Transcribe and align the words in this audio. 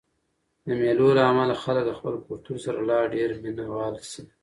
د 0.65 0.67
مېلو 0.81 1.07
له 1.17 1.23
امله 1.31 1.55
خلک 1.63 1.83
د 1.87 1.91
خپل 1.99 2.13
کلتور 2.27 2.57
سره 2.65 2.79
لا 2.89 2.99
ډېر 3.13 3.29
مینه 3.43 3.65
وال 3.73 3.95
سي. 4.11 4.21